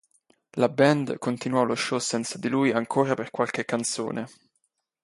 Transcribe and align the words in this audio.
La 0.55 0.67
band 0.67 1.19
continuò 1.19 1.63
lo 1.63 1.75
show 1.75 1.99
senza 1.99 2.39
di 2.39 2.47
lui 2.49 2.71
ancora 2.71 3.13
per 3.13 3.29
qualche 3.29 3.65
canzone. 3.65 4.27